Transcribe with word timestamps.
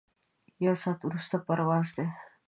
یو 0.65 0.75
ساعت 0.83 0.99
وروسته 1.03 1.35
پرواز 1.45 1.87
دی. 1.95 2.07